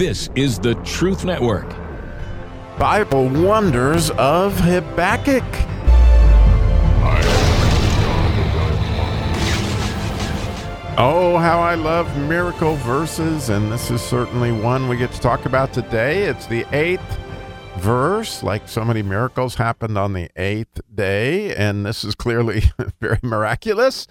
This 0.00 0.30
is 0.34 0.58
the 0.58 0.76
Truth 0.76 1.26
Network. 1.26 1.68
Bible 2.78 3.28
Wonders 3.28 4.08
of 4.12 4.58
Habakkuk. 4.58 5.44
Oh, 10.96 11.36
how 11.36 11.60
I 11.60 11.74
love 11.74 12.16
miracle 12.16 12.76
verses, 12.76 13.50
and 13.50 13.70
this 13.70 13.90
is 13.90 14.00
certainly 14.00 14.52
one 14.52 14.88
we 14.88 14.96
get 14.96 15.12
to 15.12 15.20
talk 15.20 15.44
about 15.44 15.74
today. 15.74 16.22
It's 16.22 16.46
the 16.46 16.64
eighth 16.74 17.18
verse, 17.76 18.42
like 18.42 18.68
so 18.70 18.86
many 18.86 19.02
miracles 19.02 19.56
happened 19.56 19.98
on 19.98 20.14
the 20.14 20.30
eighth 20.34 20.80
day, 20.94 21.54
and 21.54 21.84
this 21.84 22.04
is 22.04 22.14
clearly 22.14 22.62
very 23.02 23.18
miraculous. 23.22 24.06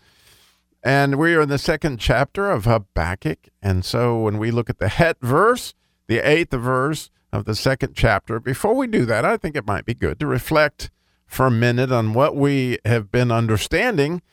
And 0.83 1.15
we 1.15 1.33
are 1.33 1.41
in 1.41 1.49
the 1.49 1.57
second 1.57 1.99
chapter 1.99 2.51
of 2.51 2.65
Habakkuk. 2.65 3.49
And 3.61 3.83
so 3.83 4.19
when 4.19 4.37
we 4.37 4.51
look 4.51 4.69
at 4.69 4.77
the 4.77 4.87
Het 4.87 5.17
verse, 5.21 5.73
the 6.09 6.19
eighth 6.19 6.51
verse 6.51 7.11
of 7.31 7.45
the 7.45 7.53
second 7.53 7.93
chapter, 7.95 8.39
before 8.39 8.75
we 8.75 8.87
do 8.87 9.05
that, 9.05 9.23
I 9.23 9.37
think 9.37 9.55
it 9.55 9.67
might 9.67 9.85
be 9.85 9.93
good 9.93 10.19
to 10.19 10.25
reflect 10.25 10.89
for 11.27 11.45
a 11.45 11.51
minute 11.51 11.91
on 11.91 12.13
what 12.13 12.35
we 12.35 12.79
have 12.83 13.11
been 13.11 13.31
understanding 13.31 14.23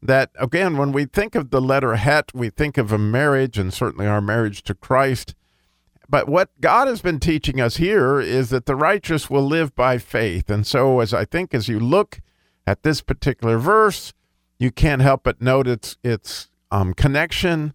that 0.00 0.30
again 0.38 0.78
when 0.78 0.92
we 0.92 1.04
think 1.04 1.34
of 1.34 1.50
the 1.50 1.60
letter 1.60 1.96
het 1.96 2.32
we 2.34 2.48
think 2.48 2.78
of 2.78 2.92
a 2.92 2.98
marriage 2.98 3.58
and 3.58 3.72
certainly 3.72 4.06
our 4.06 4.20
marriage 4.20 4.62
to 4.62 4.74
christ. 4.74 5.34
But 6.08 6.28
what 6.28 6.48
god 6.60 6.88
has 6.88 7.02
been 7.02 7.20
teaching 7.20 7.60
us 7.60 7.76
here 7.76 8.20
is 8.20 8.48
that 8.50 8.64
the 8.64 8.76
righteous 8.76 9.28
will 9.28 9.44
live 9.46 9.74
by 9.74 9.98
faith. 9.98 10.48
And 10.48 10.66
so 10.66 11.00
as 11.00 11.12
i 11.12 11.26
think 11.26 11.52
as 11.52 11.68
you 11.68 11.78
look 11.78 12.20
at 12.66 12.82
this 12.82 13.02
particular 13.02 13.58
verse 13.58 14.14
you 14.58 14.70
can't 14.70 15.02
help 15.02 15.24
but 15.24 15.42
note 15.42 15.66
its 15.66 15.98
its 16.02 16.48
um, 16.70 16.94
connection 16.94 17.74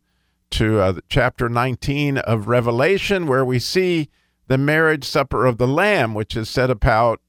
to 0.52 0.80
uh, 0.80 0.94
chapter 1.10 1.50
19 1.50 2.20
of 2.20 2.48
revelation 2.48 3.28
where 3.28 3.46
we 3.46 3.60
see 3.60 4.10
the 4.48 4.58
marriage 4.58 5.06
supper 5.06 5.46
of 5.46 5.58
the 5.58 5.68
lamb 5.68 6.14
which 6.14 6.36
is 6.36 6.50
set 6.50 6.70
about 6.70 7.22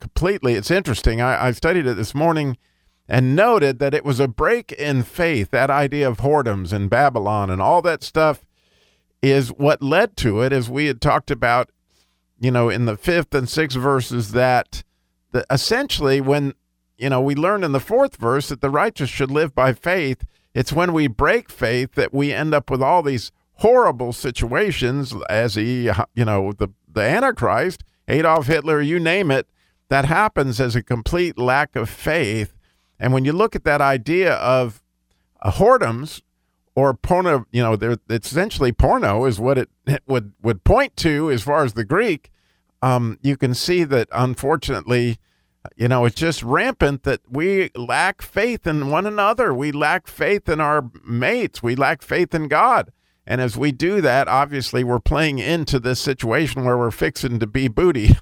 completely 0.00 0.54
it's 0.54 0.70
interesting 0.70 1.20
I, 1.20 1.48
I 1.48 1.50
studied 1.52 1.86
it 1.86 1.96
this 1.96 2.14
morning 2.14 2.56
and 3.08 3.36
noted 3.36 3.78
that 3.78 3.92
it 3.92 4.04
was 4.04 4.20
a 4.20 4.26
break 4.26 4.72
in 4.72 5.02
faith. 5.02 5.50
That 5.50 5.70
idea 5.70 6.08
of 6.08 6.18
whoredoms 6.18 6.72
in 6.72 6.88
Babylon 6.88 7.50
and 7.50 7.60
all 7.60 7.82
that 7.82 8.02
stuff 8.02 8.46
is 9.20 9.50
what 9.50 9.82
led 9.82 10.16
to 10.18 10.40
it, 10.40 10.52
as 10.52 10.70
we 10.70 10.86
had 10.86 11.00
talked 11.00 11.30
about, 11.30 11.70
you 12.40 12.50
know, 12.50 12.68
in 12.68 12.86
the 12.86 12.96
fifth 12.96 13.34
and 13.34 13.48
sixth 13.48 13.78
verses, 13.78 14.32
that 14.32 14.82
the, 15.32 15.44
essentially 15.50 16.20
when, 16.20 16.54
you 16.96 17.10
know, 17.10 17.20
we 17.20 17.34
learn 17.34 17.62
in 17.62 17.72
the 17.72 17.80
fourth 17.80 18.16
verse 18.16 18.48
that 18.48 18.62
the 18.62 18.70
righteous 18.70 19.10
should 19.10 19.30
live 19.30 19.54
by 19.54 19.72
faith. 19.72 20.24
It's 20.54 20.72
when 20.72 20.92
we 20.92 21.06
break 21.06 21.50
faith 21.50 21.94
that 21.94 22.12
we 22.12 22.32
end 22.32 22.54
up 22.54 22.70
with 22.70 22.82
all 22.82 23.02
these 23.02 23.32
horrible 23.54 24.12
situations 24.12 25.14
as 25.28 25.54
he, 25.54 25.90
you 26.14 26.24
know, 26.24 26.52
the, 26.52 26.68
the 26.92 27.02
Antichrist, 27.02 27.84
Adolf 28.08 28.46
Hitler, 28.46 28.80
you 28.80 28.98
name 28.98 29.30
it, 29.30 29.46
that 29.88 30.04
happens 30.04 30.60
as 30.60 30.74
a 30.74 30.82
complete 30.82 31.38
lack 31.38 31.76
of 31.76 31.88
faith 31.88 32.54
and 33.02 33.12
when 33.12 33.24
you 33.24 33.32
look 33.32 33.56
at 33.56 33.64
that 33.64 33.80
idea 33.80 34.34
of 34.34 34.80
uh, 35.42 35.50
whoredoms 35.50 36.22
or 36.76 36.94
porno, 36.94 37.46
you 37.50 37.60
know, 37.60 37.76
it's 38.08 38.30
essentially 38.30 38.70
porno 38.70 39.24
is 39.24 39.40
what 39.40 39.58
it, 39.58 39.68
it, 39.86 40.02
would 40.06 40.32
would 40.40 40.62
point 40.62 40.96
to 40.98 41.28
as 41.32 41.42
far 41.42 41.64
as 41.64 41.72
the 41.72 41.84
Greek. 41.84 42.30
Um, 42.80 43.18
you 43.20 43.36
can 43.36 43.54
see 43.54 43.82
that 43.84 44.08
unfortunately, 44.12 45.18
you 45.76 45.88
know, 45.88 46.04
it's 46.04 46.16
just 46.16 46.42
rampant 46.42 47.04
that 47.04 47.20
we 47.28 47.70
lack 47.76 48.22
faith 48.22 48.66
in 48.66 48.90
one 48.90 49.06
another. 49.06 49.54
We 49.54 49.72
lack 49.72 50.08
faith 50.08 50.48
in 50.48 50.60
our 50.60 50.90
mates. 51.04 51.62
We 51.62 51.76
lack 51.76 52.02
faith 52.02 52.34
in 52.34 52.48
God. 52.48 52.92
And 53.26 53.40
as 53.40 53.56
we 53.56 53.70
do 53.70 54.00
that, 54.00 54.26
obviously, 54.26 54.82
we're 54.82 54.98
playing 54.98 55.38
into 55.38 55.78
this 55.78 56.00
situation 56.00 56.64
where 56.64 56.76
we're 56.76 56.90
fixing 56.90 57.38
to 57.38 57.46
be 57.46 57.68
booty, 57.68 58.16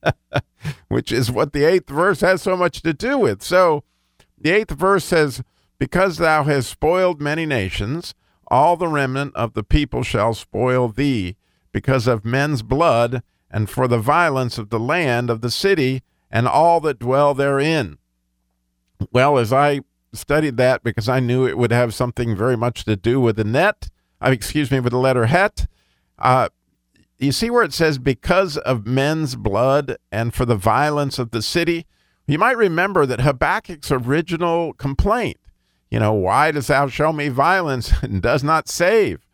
which 0.88 1.10
is 1.10 1.30
what 1.30 1.52
the 1.52 1.64
eighth 1.64 1.88
verse 1.88 2.20
has 2.20 2.42
so 2.42 2.56
much 2.56 2.82
to 2.82 2.92
do 2.92 3.16
with. 3.16 3.42
So, 3.42 3.82
the 4.38 4.50
eighth 4.50 4.72
verse 4.72 5.06
says, 5.06 5.42
Because 5.78 6.18
thou 6.18 6.44
hast 6.44 6.68
spoiled 6.68 7.22
many 7.22 7.46
nations, 7.46 8.14
all 8.48 8.76
the 8.76 8.88
remnant 8.88 9.34
of 9.34 9.54
the 9.54 9.64
people 9.64 10.02
shall 10.02 10.34
spoil 10.34 10.88
thee, 10.88 11.36
because 11.72 12.06
of 12.06 12.24
men's 12.24 12.62
blood, 12.62 13.22
and 13.50 13.70
for 13.70 13.88
the 13.88 13.98
violence 13.98 14.58
of 14.58 14.68
the 14.68 14.80
land 14.80 15.30
of 15.30 15.40
the 15.40 15.50
city, 15.50 16.02
and 16.30 16.46
all 16.46 16.80
that 16.80 16.98
dwell 16.98 17.34
therein. 17.34 17.98
Well, 19.12 19.38
as 19.38 19.52
I 19.52 19.80
studied 20.12 20.56
that, 20.58 20.82
because 20.82 21.08
I 21.08 21.20
knew 21.20 21.46
it 21.46 21.58
would 21.58 21.72
have 21.72 21.94
something 21.94 22.36
very 22.36 22.56
much 22.56 22.84
to 22.84 22.96
do 22.96 23.20
with 23.20 23.36
the 23.36 23.44
net, 23.44 23.88
uh, 24.20 24.30
excuse 24.30 24.70
me, 24.70 24.80
with 24.80 24.92
the 24.92 24.98
letter 24.98 25.26
het, 25.26 25.66
uh, 26.18 26.48
you 27.18 27.32
see 27.32 27.50
where 27.50 27.62
it 27.62 27.74
says, 27.74 27.98
because 27.98 28.56
of 28.58 28.86
men's 28.86 29.36
blood 29.36 29.96
and 30.10 30.34
for 30.34 30.44
the 30.44 30.56
violence 30.56 31.18
of 31.18 31.30
the 31.30 31.42
city? 31.42 31.86
You 32.26 32.38
might 32.38 32.56
remember 32.56 33.06
that 33.06 33.20
Habakkuk's 33.20 33.90
original 33.90 34.72
complaint, 34.74 35.38
you 35.90 35.98
know, 35.98 36.12
why 36.12 36.52
dost 36.52 36.68
thou 36.68 36.86
show 36.86 37.12
me 37.12 37.28
violence 37.28 37.92
and 38.02 38.22
does 38.22 38.44
not 38.44 38.68
save? 38.68 39.26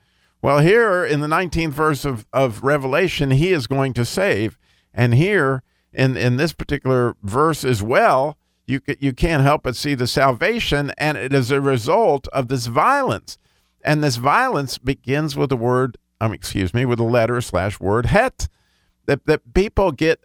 Well, 0.43 0.61
here 0.61 1.05
in 1.05 1.21
the 1.21 1.27
19th 1.27 1.73
verse 1.73 2.05
of, 2.05 2.27
of 2.33 2.63
Revelation, 2.63 3.33
he 3.33 3.53
is 3.53 3.67
going 3.67 3.93
to 3.95 4.05
save. 4.05 4.59
And 4.95 5.15
here 5.15 5.63
in, 5.97 6.17
in 6.17 6.37
this 6.37 6.53
particular 6.53 7.17
verse 7.23 7.65
as 7.65 7.83
well, 7.83 8.37
you, 8.67 8.81
you 9.01 9.13
can't 9.13 9.43
help 9.43 9.63
but 9.63 9.77
see 9.77 9.95
the 9.95 10.07
salvation, 10.07 10.93
and 10.99 11.17
it 11.17 11.33
is 11.33 11.51
a 11.51 11.61
result 11.61 12.29
of 12.29 12.49
this 12.49 12.67
violence. 12.67 13.39
And 13.83 14.03
this 14.03 14.17
violence 14.17 14.79
begins 14.79 15.37
with 15.37 15.51
the 15.51 15.57
word, 15.57 15.97
um, 16.21 16.33
excuse 16.33 16.75
me, 16.75 16.85
with 16.85 16.99
the 16.99 17.05
letter 17.05 17.41
slash 17.41 17.81
word 17.81 18.07
het. 18.07 18.49
That, 19.07 19.25
that 19.27 19.55
people 19.55 19.93
get 19.93 20.25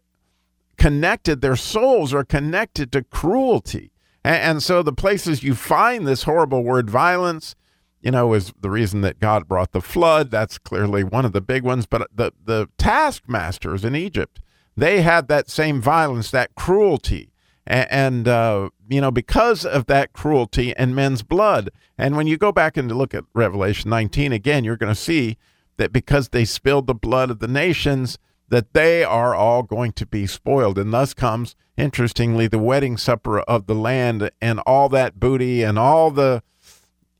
connected, 0.76 1.42
their 1.42 1.56
souls 1.56 2.14
are 2.14 2.24
connected 2.24 2.92
to 2.92 3.04
cruelty. 3.04 3.92
And, 4.26 4.36
and, 4.38 4.64
so 4.64 4.82
the 4.82 4.92
places 4.92 5.44
you 5.44 5.54
find 5.54 6.08
this 6.08 6.24
horrible 6.24 6.64
word 6.64 6.90
violence, 6.90 7.56
you 8.02 8.10
know, 8.10 8.34
is 8.34 8.52
the 8.60 8.72
reason 8.72 9.02
that 9.02 9.20
God 9.20 9.48
brought 9.48 9.72
the 9.72 9.82
flood. 9.82 10.32
That's 10.32 10.58
clearly 10.58 11.04
one 11.04 11.26
of 11.26 11.34
the 11.34 11.42
big 11.42 11.64
ones. 11.64 11.86
But 11.86 12.08
the, 12.12 12.34
the 12.44 12.70
taskmasters 12.80 13.86
in 13.86 13.96
Egypt, 13.96 14.42
they 14.76 15.02
had 15.02 15.28
that 15.28 15.50
same 15.50 15.82
violence, 15.82 16.32
that 16.32 16.56
cruelty. 16.56 17.32
And, 17.68 18.28
uh, 18.28 18.70
you 18.90 19.00
know, 19.00 19.12
because 19.12 19.66
of 19.66 19.86
that 19.86 20.14
cruelty 20.14 20.76
and 20.76 20.96
men's 20.96 21.24
blood. 21.24 21.70
And 21.98 22.18
when 22.18 22.28
you 22.28 22.38
go 22.38 22.52
back 22.52 22.76
and 22.76 22.92
look 22.92 23.14
at 23.14 23.24
Revelation 23.34 23.90
19 23.90 24.34
again, 24.34 24.64
you're 24.64 24.78
going 24.78 24.94
to 24.94 25.00
see 25.00 25.38
that 25.78 25.94
because 25.94 26.30
they 26.30 26.44
spilled 26.44 26.88
the 26.88 26.96
blood 26.96 27.30
of 27.30 27.40
the 27.40 27.48
nations, 27.48 28.18
that 28.50 28.74
they 28.74 29.04
are 29.04 29.34
all 29.34 29.64
going 29.64 29.94
to 29.94 30.06
be 30.06 30.28
spoiled. 30.28 30.78
And 30.78 30.92
thus 30.92 31.14
comes, 31.14 31.56
interestingly, 31.78 32.48
the 32.48 32.60
wedding 32.60 32.98
supper 32.98 33.40
of 33.42 33.68
the 33.68 33.76
land 33.76 34.30
and 34.42 34.60
all 34.66 34.90
that 34.90 35.20
booty 35.20 35.64
and 35.64 35.80
all 35.80 36.12
the 36.12 36.44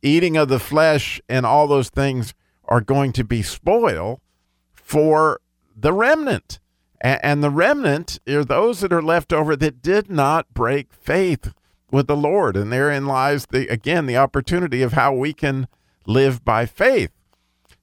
eating 0.02 0.36
of 0.36 0.50
the 0.50 0.60
flesh 0.60 1.22
and 1.30 1.46
all 1.46 1.68
those 1.68 1.90
things 1.90 2.34
are 2.66 2.82
going 2.82 3.14
to 3.14 3.24
be 3.24 3.42
spoiled 3.42 4.20
for 4.74 5.40
the 5.76 5.94
remnant. 5.94 6.60
And 7.02 7.44
the 7.44 7.50
remnant 7.50 8.20
are 8.30 8.46
those 8.46 8.82
that 8.82 8.94
are 8.94 9.02
left 9.02 9.34
over 9.34 9.56
that 9.56 9.82
did 9.82 10.10
not 10.10 10.54
break 10.54 10.94
faith 10.94 11.52
with 11.92 12.06
the 12.08 12.16
Lord. 12.16 12.56
And 12.56 12.72
therein 12.72 13.08
lies, 13.08 13.48
the, 13.48 13.68
again, 13.68 14.06
the 14.06 14.18
opportunity 14.18 14.84
of 14.84 14.94
how 14.94 15.14
we 15.14 15.34
can 15.34 15.68
live 16.06 16.46
by 16.46 16.68
faith. 16.68 17.12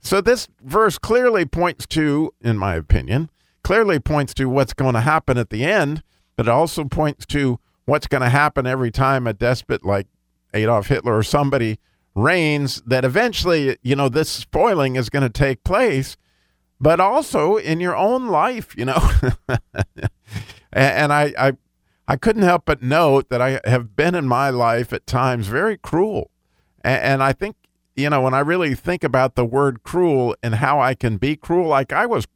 So 0.01 0.21
this 0.21 0.49
verse 0.63 0.99
clearly 0.99 1.45
points 1.45 1.85
to, 1.89 2.33
in 2.41 2.57
my 2.57 2.77
opinion, 2.77 3.29
clearly 3.65 3.99
points 3.99 4.33
to 4.35 4.49
what's 4.49 4.73
going 4.73 4.95
to 4.95 5.01
happen 5.01 5.37
at 5.37 5.51
the 5.51 5.65
end, 5.65 6.03
but 6.37 6.47
it 6.47 6.51
also 6.51 6.85
points 6.85 7.27
to 7.27 7.59
what's 7.85 8.07
going 8.07 8.23
to 8.23 8.29
happen 8.29 8.67
every 8.67 8.93
time 8.93 9.27
a 9.27 9.33
despot 9.33 9.85
like 9.85 10.07
Adolf 10.55 10.87
Hitler 10.87 11.17
or 11.17 11.23
somebody 11.25 11.79
reigns, 12.15 12.81
that 12.87 13.05
eventually, 13.05 13.77
you 13.83 13.97
know, 13.97 14.09
this 14.09 14.29
spoiling 14.29 14.97
is 14.97 15.11
going 15.11 15.23
to 15.25 15.29
take 15.29 15.65
place, 15.65 16.17
but 16.81 17.01
also 17.01 17.57
in 17.57 17.81
your 17.81 17.97
own 17.97 18.29
life, 18.29 18.75
you 18.77 18.85
know. 18.85 19.11
and 20.73 21.13
I, 21.13 21.35
I, 21.39 21.53
I 22.07 22.17
couldn't 22.17 22.43
help 22.43 22.65
but 22.65 22.83
note 22.83 23.29
that 23.29 23.43
I 23.43 23.61
have 23.65 23.97
been 23.97 24.15
in 24.15 24.27
my 24.27 24.51
life 24.51 24.93
at 24.93 25.07
times 25.07 25.47
very 25.49 25.77
cruel. 25.77 26.31
And, 26.85 27.23
I 27.23 27.33
think, 27.33 27.57
you 27.97 28.09
know, 28.09 28.23
when 28.23 28.33
I 28.33 28.41
really 28.41 28.75
think 28.75 29.05
about 29.05 29.35
the 29.35 29.45
word 29.45 29.83
cruel 29.83 30.35
and 30.43 30.55
how 30.55 30.81
I 30.81 30.95
can 30.95 31.19
be 31.19 31.37
cruel, 31.37 31.69
like 31.69 31.93
I 31.93 32.07
was 32.07 32.27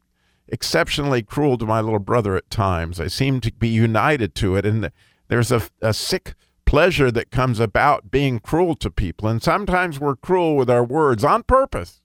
exceptionally 0.48 1.22
cruel 1.22 1.56
to 1.56 1.64
my 1.64 1.80
little 1.80 1.98
brother 1.98 2.36
at 2.36 2.50
times. 2.50 3.00
I 3.00 3.06
seem 3.06 3.40
to 3.40 3.52
be 3.52 3.68
united 3.68 4.34
to 4.36 4.56
it. 4.56 4.66
And 4.66 4.90
there's 5.28 5.50
a, 5.50 5.62
a 5.80 5.94
sick 5.94 6.34
pleasure 6.66 7.10
that 7.12 7.30
comes 7.30 7.60
about 7.60 8.10
being 8.10 8.40
cruel 8.40 8.74
to 8.76 8.90
people. 8.90 9.28
And 9.28 9.42
sometimes 9.42 9.98
we're 9.98 10.16
cruel 10.16 10.56
with 10.56 10.68
our 10.68 10.84
words 10.84 11.24
on 11.24 11.44
purpose. 11.44 12.01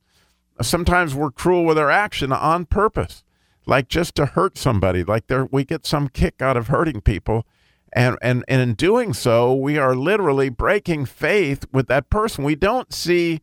Sometimes 0.62 1.14
we're 1.14 1.32
cruel 1.32 1.66
with 1.66 1.78
our 1.78 1.92
action 1.92 2.32
on 2.32 2.66
purpose, 2.66 3.24
like 3.66 3.88
just 3.88 4.16
to 4.16 4.26
hurt 4.26 4.58
somebody, 4.58 5.04
like 5.04 5.26
we 5.52 5.64
get 5.64 5.86
some 5.86 6.10
kick 6.10 6.42
out 6.42 6.58
of 6.58 6.68
hurting 6.68 7.02
people. 7.02 7.46
And, 7.94 8.18
and, 8.22 8.44
and 8.48 8.62
in 8.62 8.74
doing 8.74 9.14
so, 9.14 9.54
we 9.54 9.78
are 9.78 9.96
literally 9.96 10.50
breaking 10.50 11.06
faith 11.06 11.66
with 11.72 11.88
that 11.88 12.10
person. 12.10 12.44
We 12.44 12.56
don't 12.56 12.94
see 12.94 13.42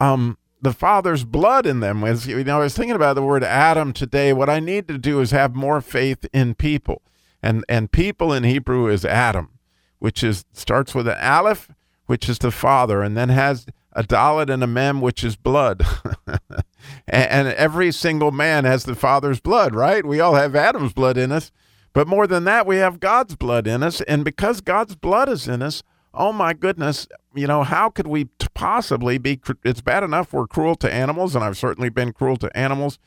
um, 0.00 0.38
the 0.62 0.72
Father's 0.72 1.24
blood 1.24 1.66
in 1.66 1.80
them. 1.80 2.04
As 2.04 2.26
you 2.26 2.42
know, 2.44 2.60
I 2.60 2.64
was 2.64 2.76
thinking 2.76 2.94
about 2.94 3.14
the 3.14 3.22
word 3.22 3.44
Adam 3.44 3.92
today. 3.92 4.32
What 4.32 4.48
I 4.48 4.60
need 4.60 4.88
to 4.88 4.96
do 4.96 5.20
is 5.20 5.32
have 5.32 5.54
more 5.54 5.80
faith 5.80 6.24
in 6.32 6.54
people, 6.54 7.02
and 7.42 7.64
and 7.68 7.90
people 7.90 8.32
in 8.32 8.44
Hebrew 8.44 8.86
is 8.86 9.04
Adam, 9.04 9.50
which 9.98 10.22
is 10.22 10.44
starts 10.52 10.94
with 10.94 11.08
an 11.08 11.18
aleph, 11.20 11.70
which 12.06 12.28
is 12.28 12.38
the 12.38 12.52
Father, 12.52 13.02
and 13.02 13.16
then 13.16 13.28
has 13.28 13.66
a 13.92 14.02
dalet 14.02 14.50
and 14.50 14.62
a 14.62 14.66
mem, 14.66 15.00
which 15.00 15.22
is 15.22 15.36
blood. 15.36 15.84
and, 16.26 17.30
and 17.30 17.48
every 17.48 17.92
single 17.92 18.30
man 18.30 18.64
has 18.64 18.84
the 18.84 18.94
Father's 18.94 19.40
blood, 19.40 19.74
right? 19.74 20.04
We 20.04 20.20
all 20.20 20.34
have 20.34 20.56
Adam's 20.56 20.92
blood 20.92 21.16
in 21.16 21.32
us. 21.32 21.50
But 21.92 22.08
more 22.08 22.26
than 22.26 22.44
that, 22.44 22.66
we 22.66 22.76
have 22.76 23.00
God's 23.00 23.36
blood 23.36 23.66
in 23.66 23.82
us. 23.82 24.00
And 24.02 24.24
because 24.24 24.60
God's 24.60 24.96
blood 24.96 25.28
is 25.28 25.46
in 25.46 25.62
us, 25.62 25.82
oh 26.14 26.32
my 26.32 26.52
goodness, 26.52 27.06
you 27.34 27.46
know, 27.46 27.62
how 27.62 27.90
could 27.90 28.06
we 28.06 28.26
possibly 28.54 29.18
be? 29.18 29.40
It's 29.64 29.80
bad 29.80 30.02
enough 30.02 30.32
we're 30.32 30.46
cruel 30.46 30.74
to 30.76 30.92
animals, 30.92 31.34
and 31.34 31.44
I've 31.44 31.58
certainly 31.58 31.90
been 31.90 32.12
cruel 32.12 32.36
to 32.38 32.56
animals, 32.56 32.98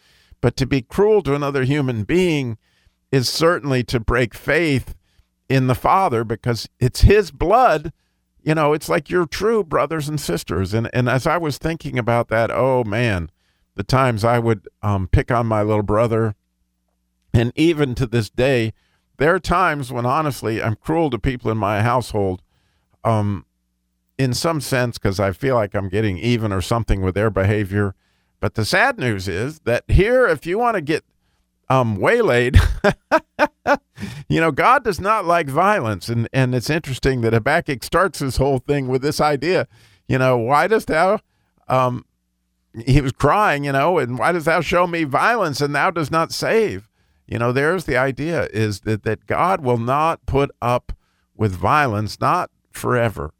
but 0.42 0.56
to 0.58 0.66
be 0.66 0.82
cruel 0.82 1.22
to 1.24 1.36
another 1.36 1.64
human 1.64 2.04
being 2.04 2.58
is 3.12 3.30
certainly 3.30 3.84
to 3.84 4.00
break 4.00 4.34
faith 4.34 4.96
in 5.50 5.68
the 5.68 5.76
Father 5.76 6.24
because 6.24 6.68
it's 6.80 7.02
His 7.02 7.32
blood. 7.32 7.94
You 8.45 8.53
know, 8.53 8.74
it's 8.74 8.88
like 8.88 9.09
you're 9.09 9.25
true 9.25 9.63
brothers 9.63 10.07
and 10.07 10.21
sisters. 10.21 10.75
And 10.75 10.88
and 10.94 11.09
as 11.09 11.25
I 11.25 11.38
was 11.38 11.57
thinking 11.57 11.97
about 11.97 12.27
that, 12.27 12.51
oh 12.51 12.83
man, 12.83 13.31
the 13.74 13.83
times 13.83 14.24
I 14.24 14.38
would 14.38 14.68
um, 14.83 15.07
pick 15.07 15.31
on 15.31 15.47
my 15.47 15.63
little 15.63 15.83
brother, 15.83 16.36
and 17.33 17.51
even 17.56 17.95
to 17.95 18.06
this 18.06 18.30
day, 18.30 18.71
there 19.18 19.33
are 19.33 19.39
times 19.39 19.92
when 19.92 20.06
honestly 20.06 20.62
I'm 20.62 20.75
cruel 20.75 21.09
to 21.09 21.18
people 21.18 21.50
in 21.50 21.57
my 21.57 21.81
household 21.81 22.44
um, 23.03 23.47
in 24.19 24.36
some 24.36 24.62
sense, 24.62 25.00
because 25.00 25.19
I 25.19 25.31
feel 25.31 25.56
like 25.56 25.74
I'm 25.74 25.89
getting 25.89 26.19
even 26.19 26.53
or 26.53 26.62
something 26.62 27.01
with 27.01 27.15
their 27.15 27.31
behavior. 27.31 27.95
But 28.39 28.53
the 28.53 28.63
sad 28.63 29.00
news 29.00 29.27
is 29.27 29.59
that 29.62 29.86
here, 29.88 30.27
if 30.27 30.45
you 30.45 30.59
want 30.59 30.75
to 30.75 30.81
get 30.81 31.03
um, 31.69 31.97
waylaid, 31.97 32.57
you 34.29 34.39
know, 34.39 34.51
God 34.51 34.83
does 34.83 35.00
not 35.00 35.25
like 35.25 35.47
violence. 35.47 36.09
And, 36.09 36.29
and 36.33 36.53
it's 36.53 36.69
interesting 36.69 37.21
that 37.21 37.33
Habakkuk 37.33 37.83
starts 37.83 38.19
this 38.19 38.38
whole 38.38 38.59
thing 38.59 38.88
with 38.88 39.01
this 39.01 39.19
idea, 39.19 39.67
you 40.07 40.17
know, 40.17 40.38
why 40.38 40.67
dost 40.67 40.88
thou, 40.88 41.19
um, 41.67 42.06
he 42.85 43.01
was 43.01 43.12
crying, 43.12 43.63
you 43.63 43.71
know, 43.71 43.97
and 43.97 44.19
why 44.19 44.31
dost 44.31 44.45
thou 44.45 44.62
show 44.62 44.85
me 44.85 45.03
violence 45.03 45.62
and 45.62 45.73
thou 45.73 45.91
does 45.91 46.12
not 46.12 46.31
save? 46.31 46.89
You 47.27 47.39
know, 47.39 47.51
there's 47.51 47.85
the 47.85 47.97
idea 47.97 48.47
is 48.53 48.81
that, 48.81 49.03
that 49.03 49.25
God 49.25 49.62
will 49.62 49.79
not 49.79 50.25
put 50.25 50.51
up 50.62 50.94
with 51.35 51.53
violence, 51.53 52.19
not 52.19 52.51
forever. 52.71 53.33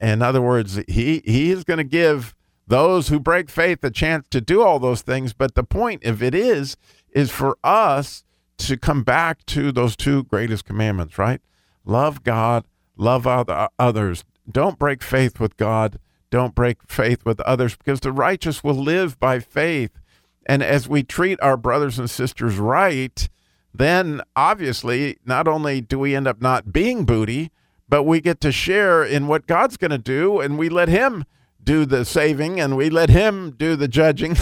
In 0.00 0.22
other 0.22 0.42
words, 0.42 0.80
he, 0.86 1.22
he 1.24 1.50
is 1.50 1.64
going 1.64 1.78
to 1.78 1.84
give 1.84 2.34
those 2.66 3.08
who 3.08 3.20
break 3.20 3.50
faith 3.50 3.82
a 3.84 3.90
chance 3.90 4.26
to 4.30 4.40
do 4.40 4.62
all 4.62 4.78
those 4.78 5.02
things. 5.02 5.32
But 5.32 5.54
the 5.54 5.64
point 5.64 6.04
of 6.04 6.22
it 6.22 6.34
is, 6.34 6.76
is 7.10 7.30
for 7.30 7.58
us 7.62 8.24
to 8.58 8.76
come 8.76 9.02
back 9.02 9.44
to 9.46 9.72
those 9.72 9.96
two 9.96 10.24
greatest 10.24 10.64
commandments, 10.64 11.18
right? 11.18 11.40
Love 11.84 12.22
God, 12.22 12.64
love 12.96 13.26
other, 13.26 13.52
uh, 13.52 13.68
others. 13.78 14.24
Don't 14.50 14.78
break 14.78 15.02
faith 15.02 15.40
with 15.40 15.56
God. 15.56 15.98
Don't 16.30 16.54
break 16.54 16.78
faith 16.88 17.24
with 17.24 17.40
others 17.40 17.76
because 17.76 18.00
the 18.00 18.12
righteous 18.12 18.64
will 18.64 18.74
live 18.74 19.18
by 19.20 19.38
faith. 19.38 19.90
And 20.46 20.62
as 20.62 20.88
we 20.88 21.02
treat 21.02 21.40
our 21.42 21.56
brothers 21.56 21.98
and 21.98 22.08
sisters 22.08 22.58
right, 22.58 23.28
then 23.74 24.22
obviously 24.34 25.18
not 25.24 25.46
only 25.46 25.80
do 25.80 25.98
we 25.98 26.14
end 26.14 26.26
up 26.26 26.40
not 26.40 26.72
being 26.72 27.04
booty, 27.04 27.50
but 27.88 28.04
we 28.04 28.20
get 28.20 28.40
to 28.40 28.52
share 28.52 29.04
in 29.04 29.26
what 29.26 29.46
God's 29.46 29.76
going 29.76 29.90
to 29.90 29.98
do, 29.98 30.40
and 30.40 30.58
we 30.58 30.68
let 30.68 30.88
Him 30.88 31.24
do 31.62 31.84
the 31.84 32.04
saving 32.04 32.60
and 32.60 32.76
we 32.76 32.90
let 32.90 33.10
Him 33.10 33.52
do 33.56 33.76
the 33.76 33.88
judging, 33.88 34.36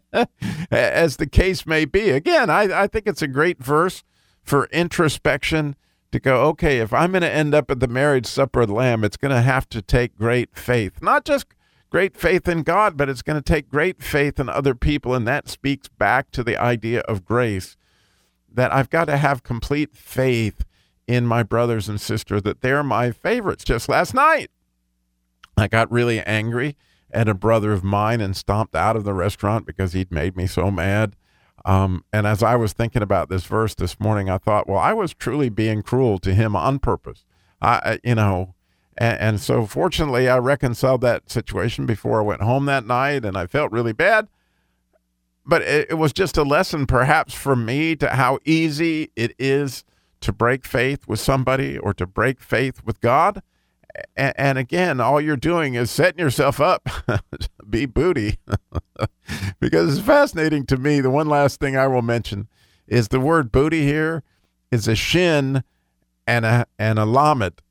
as 0.70 1.16
the 1.16 1.28
case 1.30 1.66
may 1.66 1.84
be. 1.84 2.10
Again, 2.10 2.50
I, 2.50 2.82
I 2.82 2.86
think 2.86 3.06
it's 3.06 3.22
a 3.22 3.28
great 3.28 3.58
verse 3.58 4.02
for 4.42 4.66
introspection 4.66 5.76
to 6.12 6.20
go, 6.20 6.42
okay, 6.46 6.78
if 6.78 6.92
I'm 6.92 7.12
going 7.12 7.22
to 7.22 7.32
end 7.32 7.54
up 7.54 7.70
at 7.70 7.80
the 7.80 7.88
marriage 7.88 8.26
supper 8.26 8.62
of 8.62 8.68
the 8.68 8.74
Lamb, 8.74 9.04
it's 9.04 9.16
going 9.16 9.34
to 9.34 9.42
have 9.42 9.68
to 9.70 9.82
take 9.82 10.16
great 10.16 10.56
faith. 10.56 11.02
Not 11.02 11.24
just 11.24 11.46
great 11.90 12.16
faith 12.16 12.48
in 12.48 12.62
God, 12.62 12.96
but 12.96 13.08
it's 13.08 13.22
going 13.22 13.40
to 13.40 13.52
take 13.52 13.68
great 13.68 14.02
faith 14.02 14.38
in 14.38 14.48
other 14.48 14.74
people. 14.74 15.14
And 15.14 15.26
that 15.26 15.48
speaks 15.48 15.88
back 15.88 16.30
to 16.32 16.42
the 16.42 16.56
idea 16.56 17.00
of 17.00 17.24
grace 17.24 17.76
that 18.52 18.72
I've 18.72 18.90
got 18.90 19.06
to 19.06 19.16
have 19.16 19.42
complete 19.42 19.94
faith 19.94 20.64
in 21.06 21.26
my 21.26 21.42
brothers 21.42 21.88
and 21.88 22.00
sisters 22.00 22.42
that 22.42 22.62
they're 22.62 22.82
my 22.82 23.10
favorites. 23.10 23.64
Just 23.64 23.88
last 23.88 24.14
night, 24.14 24.50
I 25.56 25.68
got 25.68 25.90
really 25.90 26.20
angry 26.20 26.76
at 27.10 27.28
a 27.28 27.34
brother 27.34 27.72
of 27.72 27.82
mine 27.82 28.20
and 28.20 28.36
stomped 28.36 28.74
out 28.74 28.96
of 28.96 29.04
the 29.04 29.14
restaurant 29.14 29.66
because 29.66 29.92
he'd 29.92 30.10
made 30.10 30.36
me 30.36 30.46
so 30.46 30.70
mad. 30.70 31.16
Um, 31.64 32.04
and 32.12 32.26
as 32.26 32.42
I 32.42 32.56
was 32.56 32.72
thinking 32.72 33.02
about 33.02 33.28
this 33.28 33.44
verse 33.44 33.74
this 33.74 33.98
morning, 33.98 34.30
I 34.30 34.38
thought, 34.38 34.68
well, 34.68 34.78
I 34.78 34.92
was 34.92 35.14
truly 35.14 35.48
being 35.48 35.82
cruel 35.82 36.18
to 36.20 36.34
him 36.34 36.54
on 36.54 36.78
purpose. 36.78 37.24
I, 37.60 37.98
you 38.04 38.14
know, 38.14 38.54
and, 38.98 39.20
and 39.20 39.40
so 39.40 39.66
fortunately, 39.66 40.28
I 40.28 40.38
reconciled 40.38 41.00
that 41.00 41.30
situation 41.30 41.86
before 41.86 42.20
I 42.20 42.24
went 42.24 42.42
home 42.42 42.66
that 42.66 42.86
night, 42.86 43.24
and 43.24 43.36
I 43.36 43.46
felt 43.46 43.72
really 43.72 43.92
bad. 43.92 44.28
But 45.44 45.62
it, 45.62 45.90
it 45.90 45.94
was 45.94 46.12
just 46.12 46.36
a 46.36 46.42
lesson, 46.42 46.86
perhaps, 46.86 47.34
for 47.34 47.56
me 47.56 47.96
to 47.96 48.10
how 48.10 48.38
easy 48.44 49.10
it 49.16 49.34
is 49.38 49.84
to 50.20 50.32
break 50.32 50.64
faith 50.64 51.06
with 51.06 51.20
somebody 51.20 51.78
or 51.78 51.94
to 51.94 52.06
break 52.06 52.40
faith 52.40 52.82
with 52.84 53.00
God. 53.00 53.42
And, 54.16 54.58
again, 54.58 55.00
all 55.00 55.20
you're 55.20 55.36
doing 55.36 55.74
is 55.74 55.90
setting 55.90 56.18
yourself 56.18 56.60
up 56.60 56.88
be 57.70 57.86
booty. 57.86 58.38
because 59.60 59.98
it's 59.98 60.06
fascinating 60.06 60.66
to 60.66 60.76
me. 60.76 61.00
The 61.00 61.10
one 61.10 61.28
last 61.28 61.60
thing 61.60 61.76
I 61.76 61.86
will 61.86 62.02
mention 62.02 62.48
is 62.86 63.08
the 63.08 63.20
word 63.20 63.50
booty 63.50 63.82
here 63.82 64.22
is 64.70 64.88
a 64.88 64.94
shin 64.94 65.62
and 66.26 66.44
a 66.44 66.66
and 66.78 66.98
a 66.98 67.04
lamed. 67.04 67.62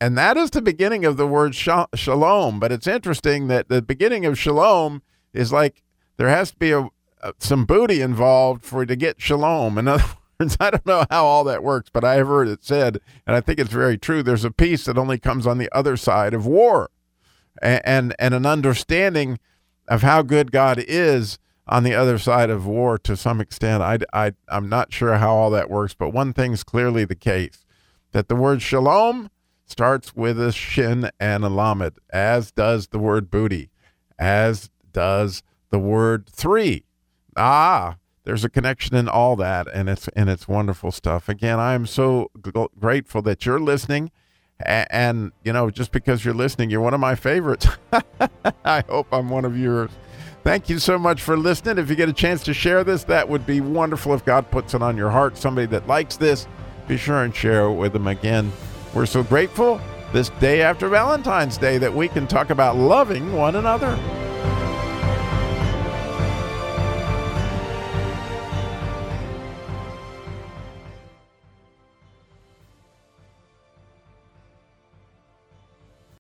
And 0.00 0.18
that 0.18 0.36
is 0.36 0.50
the 0.50 0.62
beginning 0.62 1.04
of 1.04 1.16
the 1.16 1.26
word 1.26 1.54
shalom. 1.54 2.58
But 2.58 2.72
it's 2.72 2.86
interesting 2.86 3.48
that 3.48 3.68
the 3.68 3.82
beginning 3.82 4.26
of 4.26 4.38
shalom 4.38 5.02
is 5.32 5.52
like 5.52 5.82
there 6.16 6.28
has 6.28 6.50
to 6.50 6.56
be 6.56 6.72
a, 6.72 6.88
a 7.20 7.34
some 7.38 7.64
booty 7.64 8.00
involved 8.00 8.64
for 8.64 8.84
to 8.84 8.96
get 8.96 9.20
shalom. 9.20 9.78
In 9.78 9.88
other 9.88 10.04
I 10.60 10.70
don't 10.70 10.86
know 10.86 11.04
how 11.10 11.24
all 11.24 11.44
that 11.44 11.62
works, 11.62 11.90
but 11.92 12.04
I 12.04 12.14
have 12.14 12.26
heard 12.26 12.48
it 12.48 12.64
said, 12.64 13.00
and 13.26 13.36
I 13.36 13.40
think 13.40 13.58
it's 13.58 13.72
very 13.72 13.98
true. 13.98 14.22
There's 14.22 14.44
a 14.44 14.50
peace 14.50 14.84
that 14.84 14.98
only 14.98 15.18
comes 15.18 15.46
on 15.46 15.58
the 15.58 15.68
other 15.72 15.96
side 15.96 16.34
of 16.34 16.46
war, 16.46 16.90
and 17.60 17.82
and, 17.84 18.14
and 18.18 18.34
an 18.34 18.46
understanding 18.46 19.38
of 19.88 20.02
how 20.02 20.22
good 20.22 20.52
God 20.52 20.82
is 20.86 21.38
on 21.66 21.84
the 21.84 21.94
other 21.94 22.18
side 22.18 22.50
of 22.50 22.66
war 22.66 22.98
to 22.98 23.16
some 23.16 23.40
extent. 23.40 23.82
I, 23.82 23.98
I, 24.12 24.32
I'm 24.48 24.68
not 24.68 24.92
sure 24.92 25.14
how 25.14 25.34
all 25.34 25.50
that 25.50 25.70
works, 25.70 25.94
but 25.94 26.10
one 26.10 26.32
thing's 26.32 26.64
clearly 26.64 27.04
the 27.04 27.14
case 27.14 27.64
that 28.12 28.28
the 28.28 28.36
word 28.36 28.62
shalom 28.62 29.30
starts 29.64 30.14
with 30.14 30.40
a 30.40 30.52
shin 30.52 31.10
and 31.18 31.44
a 31.44 31.48
lamed, 31.48 31.98
as 32.10 32.52
does 32.52 32.88
the 32.88 32.98
word 32.98 33.30
booty, 33.30 33.70
as 34.18 34.70
does 34.92 35.42
the 35.70 35.78
word 35.78 36.28
three. 36.28 36.84
Ah, 37.36 37.96
there's 38.24 38.44
a 38.44 38.48
connection 38.48 38.94
in 38.94 39.08
all 39.08 39.36
that 39.36 39.66
and 39.72 39.88
it's 39.88 40.08
and 40.08 40.30
it's 40.30 40.46
wonderful 40.46 40.92
stuff. 40.92 41.28
Again 41.28 41.58
i 41.58 41.74
am 41.74 41.86
so 41.86 42.30
grateful 42.78 43.22
that 43.22 43.44
you're 43.46 43.60
listening 43.60 44.10
and, 44.64 44.86
and, 44.90 45.32
you 45.44 45.52
know 45.52 45.70
just 45.70 45.92
because 45.92 46.24
you're 46.24 46.34
listening 46.34 46.70
you're 46.70 46.80
one 46.80 46.94
of 46.94 47.00
my 47.00 47.14
favorites. 47.14 47.66
I 48.64 48.84
hope 48.88 49.08
i'm 49.12 49.28
one 49.28 49.44
of 49.44 49.56
yours. 49.56 49.90
Thank 50.44 50.68
you 50.68 50.80
so 50.80 50.98
much 50.98 51.22
for 51.22 51.36
listening. 51.36 51.78
If 51.78 51.88
you 51.88 51.94
get 51.94 52.08
a 52.08 52.12
chance 52.12 52.42
to 52.44 52.54
share 52.54 52.84
this 52.84 53.04
that 53.04 53.28
would 53.28 53.46
be 53.46 53.60
wonderful 53.60 54.14
if 54.14 54.24
god 54.24 54.50
puts 54.50 54.74
it 54.74 54.82
on 54.82 54.96
your 54.96 55.10
heart. 55.10 55.36
Somebody 55.36 55.66
that 55.68 55.86
likes 55.86 56.16
this 56.16 56.46
be 56.88 56.96
sure 56.96 57.22
and 57.22 57.34
share 57.34 57.66
it 57.66 57.74
with 57.74 57.92
them 57.92 58.06
again. 58.06 58.52
We're 58.94 59.06
so 59.06 59.22
grateful 59.22 59.80
this 60.12 60.28
day 60.40 60.62
after 60.62 60.88
valentine's 60.88 61.56
day 61.56 61.78
that 61.78 61.92
we 61.92 62.08
can 62.08 62.26
talk 62.26 62.50
about 62.50 62.76
loving 62.76 63.32
one 63.32 63.56
another 63.56 63.98